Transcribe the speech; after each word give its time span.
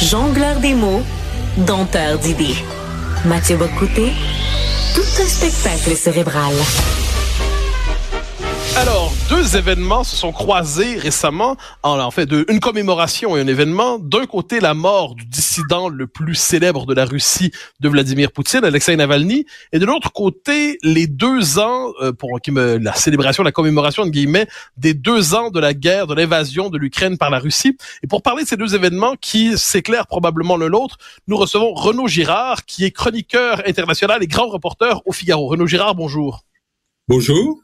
Jongleur 0.00 0.60
des 0.60 0.74
mots, 0.74 1.02
dompteur 1.56 2.18
d'idées. 2.18 2.54
Mathieu 3.24 3.56
Bocouté, 3.56 4.12
tout 4.94 5.22
un 5.22 5.26
spectacle 5.26 5.96
cérébral. 5.96 6.52
Alors, 8.78 9.10
deux 9.30 9.56
événements 9.56 10.04
se 10.04 10.14
sont 10.16 10.32
croisés 10.32 10.98
récemment, 10.98 11.56
en, 11.82 12.10
fait, 12.10 12.30
une 12.46 12.60
commémoration 12.60 13.34
et 13.34 13.40
un 13.40 13.46
événement. 13.46 13.98
D'un 13.98 14.26
côté, 14.26 14.60
la 14.60 14.74
mort 14.74 15.14
du 15.14 15.24
dissident 15.24 15.88
le 15.88 16.06
plus 16.06 16.34
célèbre 16.34 16.84
de 16.84 16.92
la 16.92 17.06
Russie 17.06 17.52
de 17.80 17.88
Vladimir 17.88 18.32
Poutine, 18.32 18.64
Alexei 18.64 18.94
Navalny, 18.94 19.46
et 19.72 19.78
de 19.78 19.86
l'autre 19.86 20.12
côté, 20.12 20.76
les 20.82 21.06
deux 21.06 21.58
ans, 21.58 21.90
euh, 22.02 22.12
pour 22.12 22.38
qui 22.42 22.50
me, 22.50 22.76
la 22.76 22.92
célébration, 22.92 23.42
la 23.42 23.50
commémoration, 23.50 24.04
de 24.04 24.10
guillemets, 24.10 24.46
des 24.76 24.92
deux 24.92 25.34
ans 25.34 25.50
de 25.50 25.58
la 25.58 25.72
guerre, 25.72 26.06
de 26.06 26.14
l'invasion 26.14 26.68
de 26.68 26.76
l'Ukraine 26.76 27.16
par 27.16 27.30
la 27.30 27.38
Russie. 27.38 27.78
Et 28.02 28.06
pour 28.06 28.20
parler 28.20 28.42
de 28.42 28.48
ces 28.48 28.58
deux 28.58 28.74
événements 28.74 29.14
qui 29.18 29.56
s'éclairent 29.56 30.06
probablement 30.06 30.58
l'un 30.58 30.68
l'autre, 30.68 30.98
nous 31.28 31.38
recevons 31.38 31.72
Renaud 31.72 32.08
Girard, 32.08 32.66
qui 32.66 32.84
est 32.84 32.90
chroniqueur 32.90 33.62
international 33.66 34.22
et 34.22 34.26
grand 34.26 34.48
reporter 34.48 35.00
au 35.06 35.12
Figaro. 35.12 35.46
Renaud 35.46 35.66
Girard, 35.66 35.94
bonjour. 35.94 36.44
Bonjour. 37.08 37.62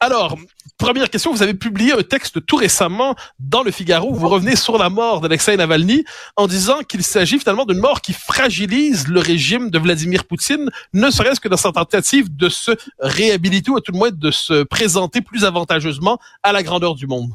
Alors, 0.00 0.38
première 0.78 1.10
question, 1.10 1.32
vous 1.32 1.42
avez 1.42 1.54
publié 1.54 1.92
un 1.92 2.04
texte 2.04 2.46
tout 2.46 2.54
récemment 2.54 3.16
dans 3.40 3.64
le 3.64 3.72
Figaro 3.72 4.10
où 4.10 4.14
vous 4.14 4.28
revenez 4.28 4.54
sur 4.54 4.78
la 4.78 4.90
mort 4.90 5.20
d'Alexei 5.20 5.56
Navalny 5.56 6.04
en 6.36 6.46
disant 6.46 6.84
qu'il 6.84 7.02
s'agit 7.02 7.40
finalement 7.40 7.64
d'une 7.64 7.80
mort 7.80 8.00
qui 8.00 8.12
fragilise 8.12 9.08
le 9.08 9.18
régime 9.18 9.70
de 9.70 9.78
Vladimir 9.78 10.24
Poutine, 10.24 10.70
ne 10.92 11.10
serait-ce 11.10 11.40
que 11.40 11.48
dans 11.48 11.56
sa 11.56 11.72
tentative 11.72 12.34
de 12.36 12.48
se 12.48 12.70
réhabiliter 13.00 13.72
ou 13.72 13.76
à 13.76 13.80
tout 13.80 13.90
le 13.90 13.98
moins 13.98 14.10
de 14.12 14.30
se 14.30 14.62
présenter 14.62 15.20
plus 15.20 15.44
avantageusement 15.44 16.20
à 16.44 16.52
la 16.52 16.62
grandeur 16.62 16.94
du 16.94 17.08
monde. 17.08 17.32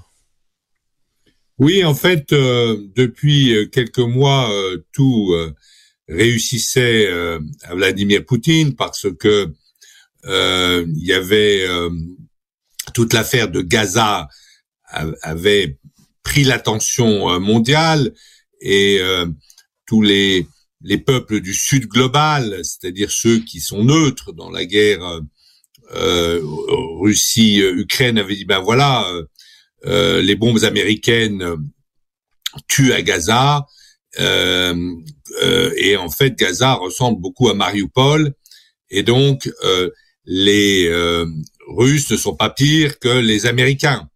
Oui, 1.59 1.83
en 1.83 1.93
fait, 1.93 2.31
euh, 2.31 2.77
depuis 2.95 3.69
quelques 3.71 3.99
mois, 3.99 4.49
euh, 4.51 4.83
tout 4.93 5.33
euh, 5.33 5.53
réussissait 6.07 7.11
à 7.63 7.75
Vladimir 7.75 8.25
Poutine 8.25 8.75
parce 8.75 9.07
que 9.19 9.51
il 10.25 11.05
y 11.05 11.13
avait 11.13 11.67
toute 12.93 13.13
l'affaire 13.13 13.49
de 13.49 13.61
Gaza 13.61 14.27
avait 15.21 15.77
pris 16.23 16.43
l'attention 16.43 17.29
euh, 17.29 17.39
mondiale 17.39 18.13
et 18.61 18.97
euh, 18.99 19.27
tous 19.85 20.01
les 20.01 20.47
les 20.85 20.97
peuples 20.97 21.39
du 21.39 21.53
Sud 21.53 21.87
global, 21.87 22.59
c'est-à-dire 22.63 23.09
ceux 23.09 23.39
qui 23.39 23.61
sont 23.61 23.85
neutres 23.85 24.33
dans 24.33 24.49
la 24.49 24.65
guerre 24.65 25.21
euh, 25.95 26.41
Russie-Ukraine, 26.99 28.17
avaient 28.17 28.35
dit 28.35 28.43
ben 28.43 28.59
voilà, 28.59 29.09
les 29.85 30.35
bombes 30.35 30.61
américaines 30.65 31.55
tuent 32.67 32.91
à 32.91 33.01
Gaza 33.01 33.65
et 34.19 35.95
en 35.97 36.09
fait 36.09 36.37
Gaza 36.37 36.73
ressemble 36.73 37.21
beaucoup 37.21 37.47
à 37.47 37.53
Mariupol 37.53 38.33
et 38.89 39.03
donc 39.03 39.49
les 40.25 40.89
Russes 41.75 42.09
ne 42.11 42.17
sont 42.17 42.35
pas 42.35 42.49
pires 42.49 42.99
que 42.99 43.09
les 43.09 43.45
Américains. 43.45 44.07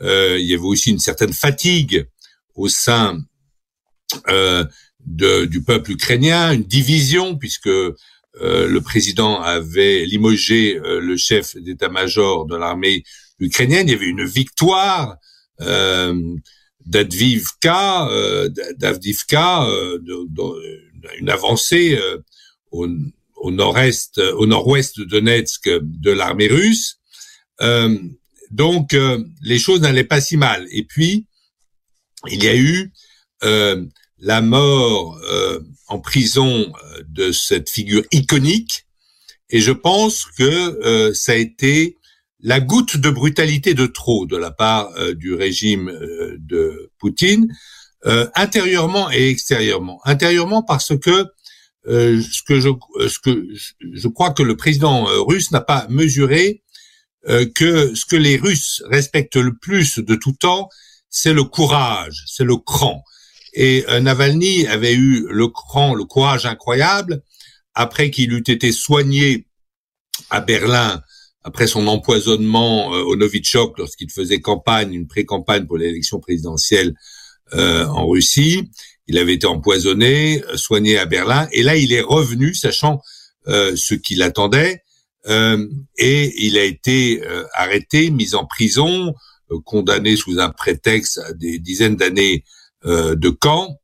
Euh, 0.00 0.38
il 0.38 0.46
y 0.46 0.54
avait 0.54 0.62
aussi 0.62 0.90
une 0.90 0.98
certaine 0.98 1.32
fatigue 1.32 2.06
au 2.54 2.68
sein 2.68 3.18
euh, 4.28 4.64
de, 5.06 5.44
du 5.44 5.62
peuple 5.62 5.92
ukrainien, 5.92 6.52
une 6.52 6.64
division 6.64 7.36
puisque 7.36 7.68
euh, 7.68 7.96
le 8.66 8.80
président 8.80 9.40
avait 9.40 10.04
limogé 10.04 10.78
euh, 10.78 11.00
le 11.00 11.16
chef 11.16 11.56
d'état-major 11.56 12.46
de 12.46 12.56
l'armée 12.56 13.04
ukrainienne. 13.38 13.88
Il 13.88 13.92
y 13.92 13.94
avait 13.94 14.06
une 14.06 14.24
victoire 14.24 15.16
euh, 15.60 16.14
d'Advivka, 16.86 18.08
euh, 18.08 18.48
d'Avdivka, 18.76 19.66
une 21.20 21.30
avancée 21.30 21.98
au, 22.70 22.86
au 23.42 23.50
nord-est, 23.50 24.18
euh, 24.18 24.32
au 24.36 24.46
nord-ouest 24.46 24.98
de 24.98 25.04
Donetsk 25.04 25.68
de 25.68 26.10
l'armée 26.10 26.46
russe. 26.46 26.98
Euh, 27.60 27.98
donc 28.50 28.94
euh, 28.94 29.22
les 29.42 29.58
choses 29.58 29.80
n'allaient 29.80 30.04
pas 30.04 30.20
si 30.20 30.36
mal. 30.36 30.66
Et 30.70 30.84
puis 30.84 31.26
il 32.28 32.42
y 32.42 32.48
a 32.48 32.56
eu 32.56 32.92
la 34.20 34.40
mort 34.40 35.20
en 35.88 35.98
prison 35.98 36.72
de 37.08 37.32
cette 37.32 37.68
figure 37.68 38.04
iconique, 38.12 38.86
et 39.50 39.60
je 39.60 39.72
pense 39.72 40.26
que 40.38 41.12
ça 41.12 41.32
a 41.32 41.34
été 41.34 41.96
la 42.38 42.60
goutte 42.60 42.96
de 42.96 43.10
brutalité 43.10 43.74
de 43.74 43.86
trop 43.86 44.26
de 44.26 44.36
la 44.36 44.52
part 44.52 44.92
du 45.14 45.34
régime 45.34 45.90
de 46.38 46.92
Poutine, 47.00 47.52
intérieurement 48.36 49.10
et 49.10 49.28
extérieurement. 49.28 50.00
Intérieurement 50.04 50.62
parce 50.62 50.96
que 50.96 51.26
euh, 51.88 52.22
ce 52.22 52.42
que 52.44 52.60
je 52.60 52.68
ce 53.08 53.18
que 53.18 53.48
je 53.80 54.08
crois 54.08 54.30
que 54.30 54.44
le 54.44 54.56
président 54.56 55.08
euh, 55.08 55.20
russe 55.20 55.50
n'a 55.50 55.60
pas 55.60 55.86
mesuré 55.88 56.62
euh, 57.28 57.44
que 57.52 57.94
ce 57.96 58.04
que 58.04 58.14
les 58.14 58.36
Russes 58.36 58.82
respectent 58.86 59.36
le 59.36 59.56
plus 59.56 59.98
de 59.98 60.14
tout 60.14 60.32
temps, 60.32 60.68
c'est 61.08 61.32
le 61.32 61.42
courage, 61.42 62.22
c'est 62.26 62.44
le 62.44 62.56
cran. 62.56 63.02
Et 63.54 63.84
Navalny 64.00 64.66
avait 64.66 64.94
eu 64.94 65.26
le 65.28 65.46
cran, 65.48 65.94
le 65.94 66.04
courage 66.04 66.46
incroyable 66.46 67.22
après 67.74 68.10
qu'il 68.10 68.32
eût 68.32 68.44
été 68.46 68.72
soigné 68.72 69.46
à 70.30 70.40
Berlin 70.40 71.02
après 71.44 71.66
son 71.66 71.86
empoisonnement 71.86 72.88
au 72.88 73.14
Novichok 73.14 73.76
lorsqu'il 73.76 74.10
faisait 74.10 74.40
campagne, 74.40 74.94
une 74.94 75.06
pré-campagne 75.06 75.66
pour 75.66 75.76
l'élection 75.76 76.18
présidentielle 76.18 76.94
en 77.52 78.08
Russie. 78.08 78.70
Il 79.08 79.18
avait 79.18 79.34
été 79.34 79.46
empoisonné, 79.46 80.42
euh, 80.44 80.56
soigné 80.56 80.98
à 80.98 81.06
Berlin, 81.06 81.48
et 81.52 81.62
là 81.62 81.76
il 81.76 81.92
est 81.92 82.02
revenu, 82.02 82.54
sachant 82.54 83.00
euh, 83.48 83.74
ce 83.74 83.94
qu'il 83.94 84.22
attendait, 84.22 84.84
euh, 85.26 85.68
et 85.98 86.46
il 86.46 86.56
a 86.56 86.62
été 86.62 87.26
euh, 87.26 87.44
arrêté, 87.54 88.10
mis 88.10 88.36
en 88.36 88.44
prison, 88.44 89.14
condamné 89.64 90.14
sous 90.16 90.38
un 90.38 90.50
prétexte 90.50 91.18
à 91.18 91.32
des 91.32 91.58
dizaines 91.58 91.96
d'années 91.96 92.44
de 92.84 93.28
camp, 93.28 93.76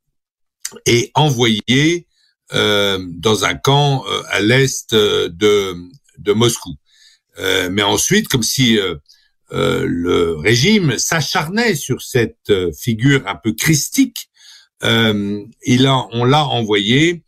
et 0.87 1.11
envoyé 1.15 2.07
dans 2.51 3.45
un 3.45 3.55
camp 3.55 4.03
à 4.31 4.41
l'est 4.41 4.95
de, 4.95 5.75
Moscou. 6.29 6.75
mais 7.37 7.83
ensuite, 7.83 8.29
comme 8.29 8.43
si 8.43 8.79
le 9.51 10.37
régime 10.39 10.99
s'acharnait 10.99 11.75
sur 11.75 12.01
cette 12.01 12.51
figure 12.75 13.23
un 13.27 13.37
peu 13.37 13.53
christique 13.53 14.28
il 14.83 15.87
a, 15.87 16.07
on 16.13 16.25
l'a 16.25 16.47
envoyé 16.47 17.25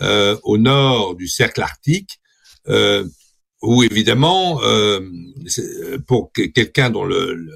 euh, 0.00 0.36
au 0.44 0.58
nord 0.58 1.14
du 1.14 1.28
cercle 1.28 1.62
arctique, 1.62 2.20
euh, 2.68 3.04
où 3.62 3.82
évidemment, 3.82 4.62
euh, 4.62 5.00
pour 6.06 6.32
quelqu'un 6.32 6.90
dont 6.90 7.04
le, 7.04 7.48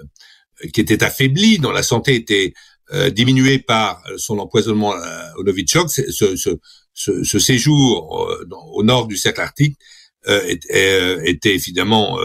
qui 0.72 0.80
était 0.80 1.02
affaibli, 1.02 1.58
dont 1.58 1.72
la 1.72 1.82
santé 1.82 2.14
était 2.14 2.52
euh, 2.92 3.10
diminuée 3.10 3.58
par 3.58 4.02
son 4.18 4.38
empoisonnement 4.38 4.94
au 5.36 5.42
Novichok, 5.42 5.90
ce, 5.90 6.10
ce, 6.10 6.36
ce, 6.92 7.24
ce 7.24 7.38
séjour 7.38 8.28
au 8.72 8.82
nord 8.82 9.06
du 9.06 9.16
cercle 9.16 9.40
arctique 9.40 9.78
était 10.26 11.54
évidemment 11.54 12.18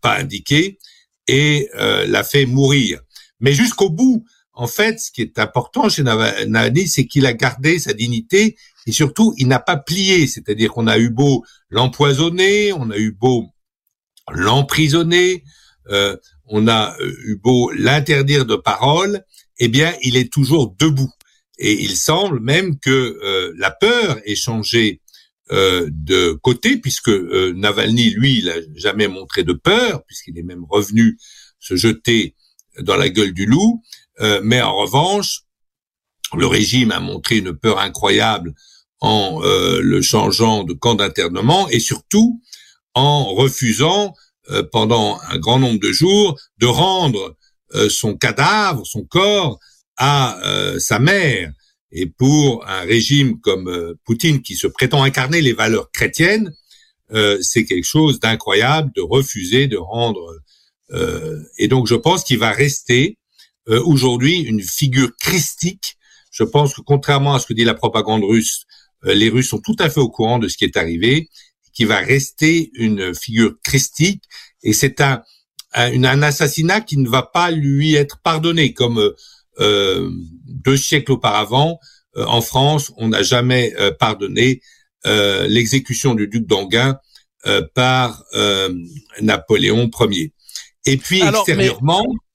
pas 0.00 0.18
indiqué 0.18 0.78
et 1.26 1.68
l'a 1.74 2.24
fait 2.24 2.46
mourir. 2.46 3.00
Mais 3.40 3.52
jusqu'au 3.52 3.90
bout, 3.90 4.24
en 4.58 4.66
fait, 4.66 4.98
ce 4.98 5.12
qui 5.12 5.22
est 5.22 5.38
important 5.38 5.88
chez 5.88 6.02
Navalny, 6.02 6.88
c'est 6.88 7.06
qu'il 7.06 7.26
a 7.26 7.32
gardé 7.32 7.78
sa 7.78 7.92
dignité 7.92 8.56
et 8.88 8.92
surtout, 8.92 9.32
il 9.38 9.46
n'a 9.46 9.60
pas 9.60 9.76
plié. 9.76 10.26
C'est-à-dire 10.26 10.72
qu'on 10.72 10.88
a 10.88 10.98
eu 10.98 11.10
beau 11.10 11.44
l'empoisonner, 11.70 12.72
on 12.72 12.90
a 12.90 12.96
eu 12.96 13.12
beau 13.12 13.46
l'emprisonner, 14.32 15.44
euh, 15.90 16.16
on 16.46 16.66
a 16.66 16.96
euh, 17.00 17.16
eu 17.24 17.36
beau 17.36 17.70
l'interdire 17.70 18.46
de 18.46 18.56
parole, 18.56 19.22
eh 19.60 19.68
bien, 19.68 19.94
il 20.02 20.16
est 20.16 20.32
toujours 20.32 20.74
debout. 20.76 21.12
Et 21.60 21.80
il 21.80 21.94
semble 21.94 22.40
même 22.40 22.80
que 22.80 22.90
euh, 22.90 23.52
la 23.58 23.70
peur 23.70 24.18
ait 24.24 24.34
changé 24.34 25.00
de 25.50 26.32
côté, 26.42 26.76
puisque 26.76 27.08
Navalny, 27.08 28.10
lui, 28.10 28.40
il 28.40 28.46
n'a 28.46 28.56
jamais 28.74 29.08
montré 29.08 29.44
de 29.44 29.54
peur, 29.54 30.04
puisqu'il 30.04 30.38
est 30.38 30.42
même 30.42 30.64
revenu 30.68 31.16
se 31.58 31.74
jeter 31.74 32.34
dans 32.80 32.96
la 32.96 33.08
gueule 33.08 33.32
du 33.32 33.46
loup. 33.46 33.82
Euh, 34.20 34.40
mais 34.42 34.60
en 34.60 34.74
revanche, 34.74 35.42
le 36.36 36.46
régime 36.46 36.92
a 36.92 37.00
montré 37.00 37.38
une 37.38 37.56
peur 37.56 37.78
incroyable 37.78 38.54
en 39.00 39.40
euh, 39.42 39.80
le 39.80 40.02
changeant 40.02 40.64
de 40.64 40.72
camp 40.72 40.96
d'internement 40.96 41.68
et 41.68 41.80
surtout 41.80 42.40
en 42.94 43.32
refusant 43.34 44.14
euh, 44.50 44.62
pendant 44.72 45.20
un 45.28 45.38
grand 45.38 45.58
nombre 45.58 45.78
de 45.80 45.92
jours 45.92 46.38
de 46.58 46.66
rendre 46.66 47.36
son 47.90 48.16
cadavre, 48.16 48.86
son 48.86 49.04
corps 49.04 49.58
à 49.98 50.40
sa 50.78 50.98
mère. 50.98 51.52
Et 51.92 52.06
pour 52.06 52.66
un 52.66 52.80
régime 52.80 53.38
comme 53.40 53.94
Poutine 54.06 54.40
qui 54.40 54.54
se 54.54 54.66
prétend 54.66 55.02
incarner 55.02 55.42
les 55.42 55.52
valeurs 55.52 55.90
chrétiennes, 55.92 56.50
c'est 57.42 57.66
quelque 57.66 57.84
chose 57.84 58.20
d'incroyable 58.20 58.90
de 58.96 59.02
refuser 59.02 59.66
de 59.66 59.76
rendre. 59.76 60.34
et 61.58 61.68
donc 61.68 61.86
je 61.88 61.94
pense 61.94 62.24
qu'il 62.24 62.38
va 62.38 62.52
rester 62.52 63.18
euh, 63.68 63.82
aujourd'hui 63.84 64.40
une 64.40 64.62
figure 64.62 65.10
christique 65.16 65.96
je 66.30 66.44
pense 66.44 66.74
que 66.74 66.80
contrairement 66.82 67.34
à 67.34 67.40
ce 67.40 67.46
que 67.46 67.54
dit 67.54 67.64
la 67.64 67.74
propagande 67.74 68.22
russe, 68.22 68.64
les 69.02 69.28
Russes 69.28 69.48
sont 69.48 69.58
tout 69.58 69.74
à 69.80 69.90
fait 69.90 69.98
au 69.98 70.08
courant 70.08 70.38
de 70.38 70.46
ce 70.46 70.56
qui 70.56 70.64
est 70.64 70.76
arrivé, 70.76 71.28
qui 71.72 71.84
va 71.84 71.98
rester 71.98 72.70
une 72.74 73.14
figure 73.14 73.54
christique, 73.64 74.22
et 74.62 74.72
c'est 74.72 75.00
un, 75.00 75.22
un, 75.74 76.04
un, 76.04 76.22
assassinat 76.22 76.80
qui 76.80 76.96
ne 76.96 77.08
va 77.08 77.22
pas 77.22 77.50
lui 77.50 77.94
être 77.94 78.20
pardonné, 78.22 78.72
comme 78.72 79.14
euh, 79.58 80.10
deux 80.46 80.76
siècles 80.76 81.12
auparavant, 81.12 81.80
en 82.16 82.40
France, 82.40 82.92
on 82.96 83.08
n'a 83.08 83.22
jamais 83.22 83.74
pardonné 83.98 84.60
l'exécution 85.04 86.14
du 86.14 86.28
duc 86.28 86.46
d'Anguin 86.46 86.98
par 87.74 88.24
Napoléon 89.20 89.90
Ier. 90.00 90.32
Et 90.84 90.96
puis 90.96 91.22
extérieurement. 91.22 92.04
Mais... 92.08 92.27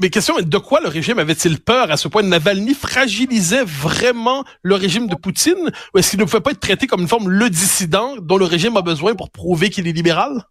mais... 0.00 0.10
question 0.10 0.40
de 0.40 0.58
quoi 0.58 0.80
le 0.80 0.88
régime 0.88 1.18
avait-il 1.18 1.60
peur 1.60 1.90
à 1.90 1.96
ce 1.96 2.08
point? 2.08 2.22
Navalny 2.22 2.74
fragilisait 2.74 3.64
vraiment 3.64 4.44
le 4.62 4.74
régime 4.74 5.06
de 5.06 5.14
Poutine 5.14 5.70
ou 5.94 5.98
est-ce 5.98 6.10
qu'il 6.10 6.20
ne 6.20 6.24
pouvait 6.24 6.40
pas 6.40 6.52
être 6.52 6.60
traité 6.60 6.86
comme 6.86 7.02
une 7.02 7.08
forme 7.08 7.28
le 7.28 7.50
dissident 7.50 8.16
dont 8.16 8.36
le 8.36 8.44
régime 8.44 8.76
a 8.76 8.82
besoin 8.82 9.14
pour 9.14 9.30
prouver 9.30 9.70
qu'il 9.70 9.86
est 9.86 9.92
libéral? 9.92 10.44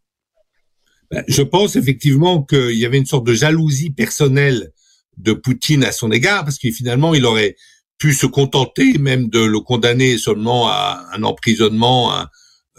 Ben, 1.11 1.23
Je 1.27 1.41
pense 1.41 1.75
effectivement 1.75 2.43
qu'il 2.43 2.77
y 2.77 2.85
avait 2.85 2.97
une 2.97 3.05
sorte 3.05 3.25
de 3.25 3.33
jalousie 3.33 3.91
personnelle 3.91 4.71
de 5.17 5.33
Poutine 5.33 5.83
à 5.83 5.91
son 5.91 6.11
égard 6.11 6.43
parce 6.43 6.57
que 6.57 6.71
finalement 6.71 7.13
il 7.13 7.25
aurait 7.25 7.55
pu 7.97 8.13
se 8.13 8.25
contenter 8.25 8.97
même 8.97 9.29
de 9.29 9.39
le 9.39 9.59
condamner 9.59 10.17
seulement 10.17 10.69
à 10.69 11.05
un 11.13 11.23
emprisonnement 11.23 12.13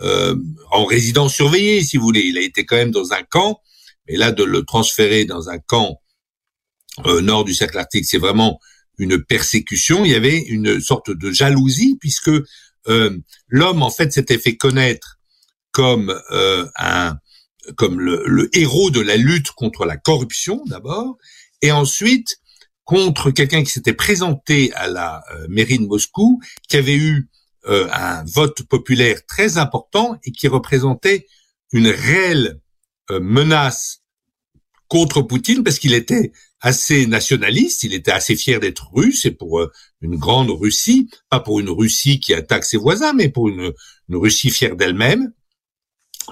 euh, 0.01 0.35
en 0.71 0.87
résidence 0.87 1.35
surveillée 1.35 1.83
si 1.83 1.99
vous 1.99 2.05
voulez. 2.05 2.23
Il 2.23 2.39
a 2.39 2.41
été 2.41 2.65
quand 2.65 2.77
même 2.77 2.91
dans 2.91 3.13
un 3.13 3.23
camp 3.23 3.61
et 4.11 4.17
là, 4.17 4.33
de 4.33 4.45
le 4.45 4.65
transférer 4.65 5.25
dans 5.25 5.51
un 5.51 5.59
camp 5.59 6.01
euh, 7.07 7.21
nord 7.21 7.45
du 7.45 7.55
cercle 7.55 7.79
arctique, 7.79 8.05
c'est 8.05 8.19
vraiment 8.19 8.61
une 8.99 9.23
persécution. 9.23 10.05
Il 10.05 10.11
y 10.11 10.15
avait 10.15 10.39
une 10.39 10.81
sorte 10.81 11.11
de 11.11 11.31
jalousie 11.31 11.97
puisque 12.01 12.31
euh, 12.89 13.19
l'homme 13.49 13.83
en 13.83 13.91
fait 13.91 14.13
s'était 14.13 14.39
fait 14.39 14.57
connaître 14.57 15.19
comme 15.73 16.15
euh, 16.31 16.67
un 16.77 17.17
comme 17.77 18.01
le, 18.01 18.25
le, 18.27 18.49
héros 18.57 18.91
de 18.91 19.01
la 19.01 19.17
lutte 19.17 19.51
contre 19.53 19.85
la 19.85 19.97
corruption 19.97 20.63
d'abord, 20.67 21.19
et 21.61 21.71
ensuite 21.71 22.39
contre 22.85 23.31
quelqu'un 23.31 23.63
qui 23.63 23.71
s'était 23.71 23.93
présenté 23.93 24.73
à 24.73 24.89
la 24.89 25.23
mairie 25.49 25.79
de 25.79 25.85
Moscou, 25.85 26.41
qui 26.69 26.79
avait 26.79 26.97
eu 26.97 27.29
un 27.69 28.25
vote 28.25 28.63
populaire 28.63 29.25
très 29.27 29.59
important 29.59 30.19
et 30.25 30.33
qui 30.33 30.49
représentait 30.49 31.29
une 31.73 31.89
réelle 31.89 32.59
menace 33.11 34.00
contre 34.91 35.23
Poutine 35.23 35.63
parce 35.63 35.79
qu'il 35.79 35.95
était 35.95 36.33
assez 36.61 37.07
nationaliste, 37.07 37.85
il 37.85 37.95
était 37.95 38.11
assez 38.11 38.35
fier 38.37 38.59
d'être 38.59 38.91
russe 38.93 39.25
et 39.25 39.31
pour 39.31 39.61
euh, 39.61 39.71
une 40.03 40.17
grande 40.17 40.51
Russie, 40.51 41.09
pas 41.31 41.41
pour 41.41 41.61
une 41.61 41.71
Russie 41.71 42.19
qui 42.21 42.35
attaque 42.35 42.65
ses 42.65 42.77
voisins, 42.77 43.15
mais 43.15 43.31
pour 43.31 43.49
une, 43.49 43.73
Russie 44.11 44.51
fière 44.51 44.75
d'elle-même. 44.75 45.33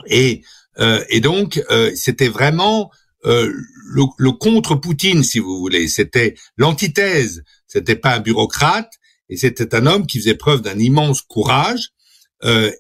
Et, 0.09 0.43
euh, 0.81 1.03
et 1.09 1.21
donc, 1.21 1.63
euh, 1.71 1.93
c'était 1.95 2.29
vraiment 2.29 2.91
le, 3.25 4.05
le, 4.17 4.33
contre 4.33 4.75
Poutine, 4.75 5.23
si 5.23 5.39
vous 5.39 5.59
voulez. 5.59 5.87
C'était 5.87 6.35
l'antithèse. 6.57 7.43
C'était 7.67 7.97
pas 7.97 8.17
un 8.17 8.21
bureaucrate 8.21 8.93
et 9.29 9.37
c'était 9.37 9.75
un 9.75 9.87
homme 9.87 10.07
qui 10.07 10.19
faisait 10.19 10.35
preuve 10.35 10.63
d'un 10.63 10.79
immense 10.79 11.23
courage. 11.23 11.91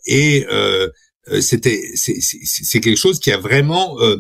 et 0.06 0.46
c'était 1.40 1.82
c'est 1.94 2.80
quelque 2.80 2.96
chose 2.96 3.20
qui 3.20 3.30
a 3.30 3.38
vraiment 3.38 4.00
euh, 4.00 4.16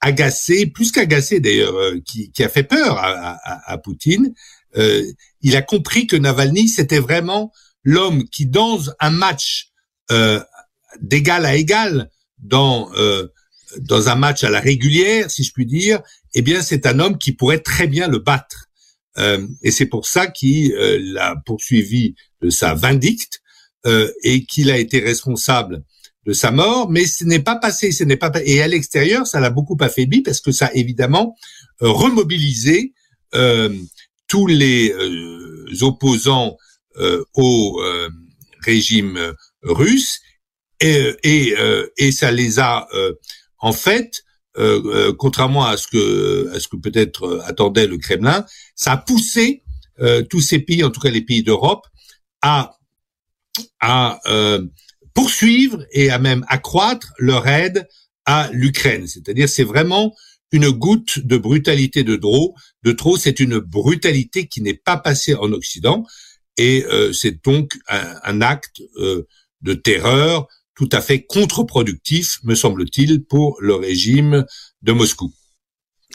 agacé, 0.00 0.66
plus 0.66 0.92
qu'agacé 0.92 1.40
d'ailleurs, 1.40 1.76
euh, 1.76 2.00
qui, 2.04 2.42
a 2.42 2.48
fait 2.48 2.64
peur 2.64 2.98
à, 2.98 3.78
Poutine. 3.78 4.32
Euh, 4.76 5.04
il 5.42 5.56
a 5.56 5.62
compris 5.62 6.06
que 6.06 6.16
Navalny, 6.16 6.68
c'était 6.68 6.98
vraiment 6.98 7.52
l'homme 7.84 8.24
qui, 8.28 8.46
dans 8.46 8.80
un 8.98 9.10
match 9.10 9.70
euh, 10.10 10.40
d'égal 11.00 11.44
à 11.44 11.56
égal, 11.56 12.10
dans 12.38 12.90
euh, 12.94 13.28
dans 13.78 14.08
un 14.08 14.16
match 14.16 14.42
à 14.42 14.50
la 14.50 14.58
régulière, 14.58 15.30
si 15.30 15.44
je 15.44 15.52
puis 15.52 15.66
dire, 15.66 16.00
eh 16.34 16.42
bien, 16.42 16.60
c'est 16.60 16.86
un 16.86 16.98
homme 16.98 17.18
qui 17.18 17.32
pourrait 17.32 17.60
très 17.60 17.86
bien 17.86 18.08
le 18.08 18.18
battre. 18.18 18.66
Euh, 19.18 19.46
et 19.62 19.70
c'est 19.70 19.86
pour 19.86 20.06
ça 20.06 20.26
qu'il 20.26 20.72
l'a 20.72 21.36
poursuivi 21.46 22.16
de 22.42 22.50
sa 22.50 22.74
vindicte 22.74 23.40
et 24.24 24.44
qu'il 24.44 24.70
a 24.70 24.76
été 24.76 24.98
responsable 24.98 25.82
de 26.26 26.32
sa 26.32 26.50
mort, 26.50 26.90
mais 26.90 27.06
ce 27.06 27.24
n'est 27.24 27.40
pas 27.40 27.56
passé, 27.56 27.92
ce 27.92 28.04
n'est 28.04 28.16
pas 28.16 28.30
et 28.44 28.60
à 28.60 28.68
l'extérieur, 28.68 29.26
ça 29.26 29.40
l'a 29.40 29.50
beaucoup 29.50 29.76
affaibli 29.80 30.22
parce 30.22 30.40
que 30.40 30.52
ça 30.52 30.66
a 30.66 30.74
évidemment 30.74 31.34
euh, 31.82 31.88
remobilisé 31.88 32.92
euh, 33.34 33.74
tous 34.28 34.46
les 34.46 34.92
euh, 34.92 35.66
opposants 35.82 36.56
au 37.34 37.80
régime 38.62 39.32
russe 39.62 40.20
et 40.80 41.14
et, 41.22 41.54
et 41.96 42.12
ça 42.12 42.30
les 42.32 42.58
a 42.58 42.88
en 43.58 43.72
fait 43.72 44.24
contrairement 45.16 45.64
à 45.64 45.76
ce 45.76 45.86
que 45.86 46.50
à 46.52 46.60
ce 46.60 46.68
que 46.68 46.76
peut-être 46.76 47.40
attendait 47.44 47.86
le 47.86 47.96
Kremlin, 47.96 48.44
ça 48.74 48.92
a 48.92 48.96
poussé 48.98 49.62
tous 50.28 50.40
ces 50.40 50.58
pays, 50.58 50.82
en 50.82 50.90
tout 50.90 51.00
cas 51.00 51.10
les 51.10 51.22
pays 51.22 51.42
d'Europe, 51.44 51.86
à 52.42 52.76
à 53.80 54.18
poursuivre 55.14 55.84
et 55.92 56.10
à 56.10 56.18
même 56.18 56.44
accroître 56.48 57.12
leur 57.18 57.46
aide 57.46 57.86
à 58.26 58.50
l'Ukraine. 58.52 59.06
C'est-à-dire, 59.06 59.48
c'est 59.48 59.64
vraiment 59.64 60.14
une 60.52 60.70
goutte 60.70 61.20
de 61.20 61.36
brutalité 61.36 62.02
de 62.02 62.16
trop. 62.16 62.54
De 62.82 62.92
trop, 62.92 63.16
c'est 63.16 63.40
une 63.40 63.58
brutalité 63.58 64.46
qui 64.46 64.62
n'est 64.62 64.74
pas 64.74 64.96
passée 64.96 65.34
en 65.34 65.52
Occident, 65.52 66.04
et 66.56 66.84
euh, 66.90 67.12
c'est 67.12 67.42
donc 67.44 67.78
un, 67.88 68.40
acte 68.40 68.82
euh, 68.96 69.26
de 69.62 69.74
terreur 69.74 70.46
tout 70.74 70.88
à 70.92 71.00
fait 71.00 71.22
contre-productif, 71.22 72.38
me 72.42 72.54
semble-t-il, 72.54 73.24
pour 73.24 73.56
le 73.60 73.74
régime 73.74 74.46
de 74.82 74.92
Moscou. 74.92 75.30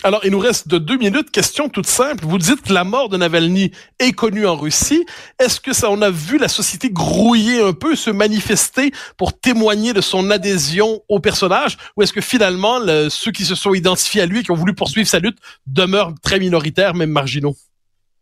Alors, 0.06 0.22
il 0.24 0.30
nous 0.30 0.40
reste 0.40 0.68
de 0.68 0.78
deux 0.78 1.00
minutes. 1.00 1.32
Question 1.32 1.68
toute 1.68 1.88
simple. 1.88 2.26
Vous 2.28 2.38
dites 2.38 2.62
que 2.62 2.72
la 2.72 2.84
mort 2.84 3.10
de 3.10 3.18
Navalny 3.18 3.72
est 3.98 4.12
connue 4.12 4.46
en 4.46 4.56
Russie. 4.56 5.04
Est-ce 5.40 5.60
que 5.60 5.74
ça, 5.74 5.90
on 5.90 6.00
a 6.04 6.12
vu 6.12 6.38
la 6.38 6.48
société 6.48 6.92
grouiller 6.92 7.60
un 7.60 7.74
peu, 7.74 7.96
se 7.96 8.12
manifester 8.12 8.92
pour 9.18 9.34
témoigner 9.34 9.94
de 9.94 10.02
son 10.02 10.30
adhésion 10.30 11.02
au 11.10 11.20
personnage, 11.20 11.78
ou 11.98 12.04
est-ce 12.04 12.14
que 12.14 12.22
finalement 12.22 12.82
ceux 13.10 13.32
qui 13.32 13.46
se 13.46 13.56
sont 13.56 13.74
identifiés 13.74 14.22
à 14.22 14.28
lui, 14.28 14.44
qui 14.44 14.52
ont 14.52 14.56
voulu 14.56 14.76
poursuivre 14.76 15.08
sa 15.08 15.18
lutte, 15.18 15.40
demeurent 15.66 16.14
très 16.22 16.38
minoritaires, 16.38 16.94
même 16.94 17.10
marginaux? 17.10 17.58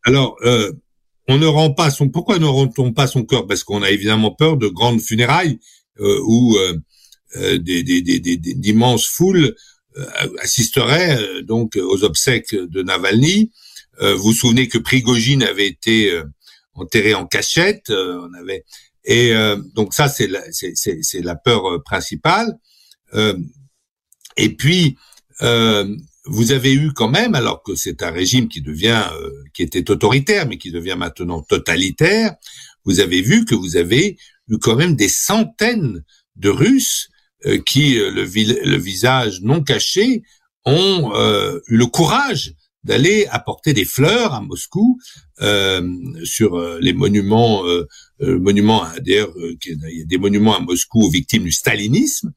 Alors, 0.06 0.38
euh, 0.46 0.72
on 1.28 1.38
ne 1.38 1.48
rend 1.48 1.72
pas 1.72 1.90
son. 1.90 2.08
Pourquoi 2.08 2.40
ne 2.40 2.46
rend-on 2.46 2.94
pas 2.94 3.08
son 3.08 3.26
corps? 3.26 3.46
Parce 3.46 3.66
qu'on 3.66 3.84
a 3.84 3.90
évidemment 3.90 4.32
peur 4.32 4.56
de 4.56 4.70
grandes 4.70 5.02
funérailles 5.02 5.60
euh, 6.00 6.22
ou 6.26 6.56
euh, 6.56 6.78
euh 7.36 7.58
d'immenses 7.58 9.06
foules 9.06 9.48
euh, 9.48 9.56
assisterait 10.40 11.22
euh, 11.22 11.42
donc 11.42 11.76
aux 11.76 12.04
obsèques 12.04 12.56
de 12.56 12.84
Navalny. 12.84 13.52
Euh, 14.02 14.16
vous 14.16 14.24
vous 14.24 14.34
souvenez 14.34 14.68
que 14.68 14.78
Prigogine 14.78 15.44
avait 15.44 15.68
été 15.68 16.22
enterré 16.74 17.14
en 17.14 17.28
cachette, 17.28 17.90
on 17.90 18.34
avait 18.34 18.66
et 19.06 19.34
donc 19.76 19.94
ça 19.94 20.08
c'est 20.08 20.28
la, 20.28 20.42
c'est 20.52 21.22
la 21.22 21.36
peur 21.36 21.84
principale. 21.84 22.58
et 24.38 24.50
puis 24.56 24.98
vous 26.26 26.52
avez 26.52 26.74
eu 26.74 26.94
quand 26.94 27.10
même, 27.10 27.36
alors 27.36 27.62
que 27.62 27.76
c'est 27.76 28.02
un 28.02 28.10
régime 28.10 28.48
qui 28.48 28.62
devient, 28.62 29.04
qui 29.54 29.62
était 29.62 29.92
autoritaire, 29.92 30.48
mais 30.48 30.58
qui 30.58 30.72
devient 30.72 30.96
maintenant 30.98 31.44
totalitaire, 31.44 32.34
vous 32.86 33.00
avez 33.00 33.22
vu 33.22 33.46
que 33.46 33.54
vous 33.54 33.78
avez 33.78 34.18
eu 34.48 34.58
quand 34.58 34.76
même 34.76 34.96
des 34.96 35.10
centaines 35.10 36.04
de 36.36 36.50
Russes 36.50 37.10
euh, 37.10 37.13
qui, 37.66 38.00
euh, 38.00 38.12
le, 38.12 38.24
le, 38.24 38.78
visage 38.78 39.42
non 39.42 39.64
caché, 39.64 40.24
ont 40.66 41.12
euh, 41.14 41.60
eu 41.68 41.78
le 41.78 41.86
courage 41.86 42.54
d'aller 42.84 43.28
apporter 43.32 43.74
des 43.74 43.86
fleurs 43.86 44.34
à 44.34 44.42
Moscou 44.42 45.00
sur 46.26 46.60
les 46.82 46.92
monuments, 46.92 47.64
monuments 48.20 48.84
d'ailleurs 49.00 49.32
il 49.38 50.00
y 50.00 50.02
a 50.02 50.06
des 50.06 50.18
monuments 50.18 50.58
à 50.58 50.60
Moscou 50.60 51.02
aux 51.02 51.10
victimes 51.10 51.44
du 51.44 51.54
stalinisme 51.54 52.34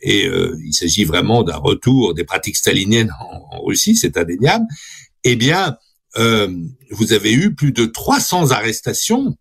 et 0.00 0.24
il 0.24 0.72
s'agit 0.72 1.04
vraiment 1.04 1.42
d'un 1.42 1.58
retour 1.58 2.14
des 2.14 2.24
pratiques 2.24 2.56
staliniennes 2.56 3.12
en, 3.20 3.58
en 3.58 3.62
Russie, 3.62 3.94
c'est 3.94 4.16
indéniable. 4.16 4.64
Eh 5.24 5.36
bien, 5.36 5.76
vous 6.16 7.12
avez 7.12 7.34
eu 7.34 7.54
plus 7.54 7.72
de 7.72 7.84
300 7.84 8.52
arrestations 8.52 9.36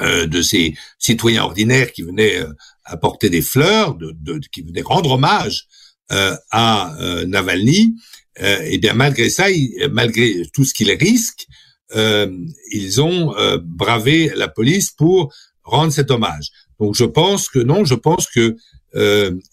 de 0.00 0.42
ces 0.42 0.74
citoyens 0.98 1.44
ordinaires 1.44 1.92
qui 1.92 2.02
venaient 2.02 2.42
apporter 2.84 3.30
des 3.30 3.42
fleurs, 3.42 3.94
de, 3.94 4.40
qui 4.50 4.62
venaient 4.62 4.82
rendre 4.82 5.12
hommage 5.12 5.66
euh, 6.10 6.36
à 6.50 6.94
euh, 7.00 7.24
Navalny, 7.26 7.94
euh, 8.40 8.60
et 8.62 8.78
bien 8.78 8.94
malgré 8.94 9.30
ça, 9.30 9.46
malgré 9.90 10.42
tout 10.52 10.64
ce 10.64 10.74
qu'ils 10.74 10.92
risquent, 10.92 11.46
euh, 11.94 12.30
ils 12.70 13.00
ont 13.00 13.36
euh, 13.36 13.58
bravé 13.62 14.32
la 14.34 14.48
police 14.48 14.90
pour 14.90 15.32
rendre 15.62 15.92
cet 15.92 16.10
hommage. 16.10 16.50
Donc 16.80 16.94
je 16.94 17.04
pense 17.04 17.48
que 17.48 17.58
non, 17.58 17.84
je 17.84 17.94
pense 17.94 18.26
que 18.28 18.56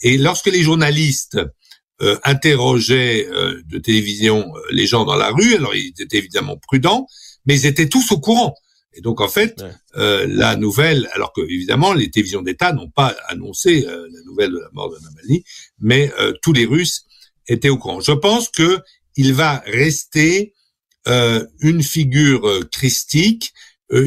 et 0.02 0.18
lorsque 0.18 0.48
les 0.48 0.64
journalistes 0.64 1.40
interrogeaient 2.24 3.26
de 3.66 3.78
télévision 3.78 4.52
les 4.70 4.86
gens 4.86 5.06
dans 5.06 5.16
la 5.16 5.30
rue, 5.30 5.56
alors 5.56 5.74
ils 5.74 5.94
étaient 5.98 6.18
évidemment 6.18 6.58
prudents, 6.58 7.08
mais 7.46 7.58
ils 7.58 7.66
étaient 7.66 7.88
tous 7.88 8.12
au 8.12 8.20
courant. 8.20 8.54
Et 8.94 9.02
donc 9.02 9.22
en 9.22 9.28
fait, 9.28 9.64
euh, 9.96 10.26
la 10.28 10.56
nouvelle, 10.56 11.10
alors 11.14 11.32
que 11.32 11.42
évidemment 11.42 11.94
les 11.94 12.10
télévisions 12.10 12.42
d'État 12.42 12.74
n'ont 12.74 12.90
pas 12.90 13.16
annoncé 13.28 13.86
euh, 13.86 14.08
la 14.12 14.22
nouvelle 14.24 14.52
de 14.52 14.58
la 14.58 14.70
mort 14.74 14.90
de 14.90 14.98
Navalny, 15.04 15.44
mais 15.80 16.12
euh, 16.20 16.34
tous 16.42 16.54
les 16.54 16.66
Russes 16.66 17.06
étaient 17.48 17.70
au 17.70 17.78
courant. 17.78 18.02
Je 18.02 18.12
pense 18.12 18.50
que 18.50 18.80
il 19.16 19.34
va 19.34 19.64
rester 19.66 20.54
une 21.62 21.82
figure 21.82 22.70
christique. 22.70 23.54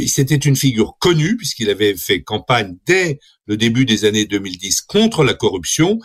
C'était 0.06 0.36
une 0.36 0.54
figure 0.54 0.96
connue 1.00 1.36
puisqu'il 1.36 1.68
avait 1.68 1.96
fait 1.96 2.22
campagne 2.22 2.76
dès 2.86 3.18
le 3.46 3.56
début 3.56 3.84
des 3.84 4.04
années 4.04 4.26
2010 4.26 4.82
contre 4.82 5.24
la 5.24 5.34
corruption. 5.34 5.98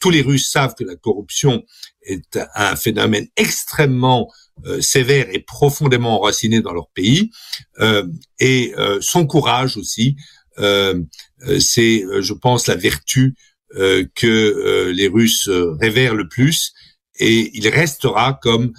tous 0.00 0.10
les 0.10 0.22
Russes 0.22 0.48
savent 0.48 0.74
que 0.78 0.84
la 0.84 0.94
corruption 0.94 1.64
est 2.02 2.38
un 2.54 2.76
phénomène 2.76 3.26
extrêmement 3.36 4.30
euh, 4.66 4.80
sévère 4.80 5.28
et 5.30 5.38
profondément 5.38 6.20
enraciné 6.20 6.60
dans 6.60 6.72
leur 6.72 6.88
pays, 6.88 7.30
euh, 7.78 8.04
et 8.40 8.74
euh, 8.76 8.98
son 9.00 9.24
courage 9.26 9.76
aussi, 9.76 10.16
c'est, 11.60 12.02
je 12.20 12.32
pense, 12.32 12.66
la 12.66 12.74
vertu 12.74 13.36
que 13.70 14.90
les 14.90 15.06
Russes 15.06 15.48
révèrent 15.48 16.16
le 16.16 16.26
plus, 16.26 16.72
et 17.20 17.56
il 17.56 17.68
restera 17.68 18.40
comme 18.42 18.72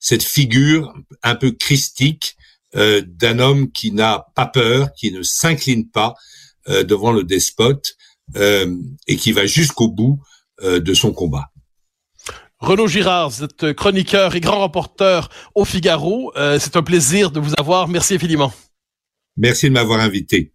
cette 0.00 0.24
figure 0.24 0.92
un 1.22 1.36
peu 1.36 1.52
christique 1.52 2.34
d'un 2.74 3.38
homme 3.40 3.72
qui 3.72 3.92
n'a 3.92 4.26
pas 4.34 4.46
peur, 4.46 4.92
qui 4.92 5.12
ne 5.12 5.22
s'incline 5.22 5.88
pas 5.88 6.14
devant 6.68 7.12
le 7.12 7.24
despote 7.24 7.96
et 8.36 9.16
qui 9.16 9.32
va 9.32 9.46
jusqu'au 9.46 9.88
bout 9.88 10.20
de 10.62 10.94
son 10.94 11.12
combat. 11.12 11.50
Renaud 12.60 12.88
Girard, 12.88 13.30
vous 13.30 13.42
êtes 13.42 13.72
chroniqueur 13.72 14.34
et 14.34 14.40
grand 14.40 14.62
reporter 14.62 15.30
au 15.54 15.64
Figaro. 15.64 16.30
Euh, 16.36 16.58
c'est 16.60 16.76
un 16.76 16.82
plaisir 16.82 17.30
de 17.30 17.40
vous 17.40 17.54
avoir. 17.56 17.88
Merci 17.88 18.14
infiniment. 18.14 18.52
Merci 19.38 19.68
de 19.68 19.72
m'avoir 19.72 20.00
invité. 20.00 20.52